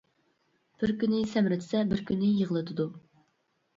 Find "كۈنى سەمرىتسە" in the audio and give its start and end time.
1.03-1.83